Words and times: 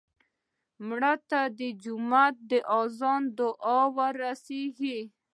مړه 0.87 1.13
ته 1.29 1.41
د 1.59 1.61
جومات 1.83 2.35
د 2.49 2.53
اذان 2.79 3.21
دعا 3.37 3.81
ورسوې 3.97 4.99